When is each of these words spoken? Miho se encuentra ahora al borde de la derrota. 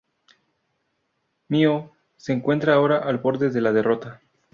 Miho 1.47 1.91
se 2.17 2.33
encuentra 2.33 2.73
ahora 2.73 2.97
al 3.03 3.19
borde 3.19 3.51
de 3.51 3.61
la 3.61 3.71
derrota. 3.71 4.19